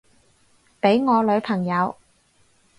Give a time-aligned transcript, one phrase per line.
[0.81, 1.95] 畀我女朋友